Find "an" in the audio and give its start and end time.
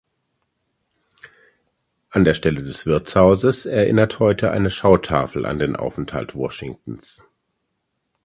2.09-2.23, 5.45-5.59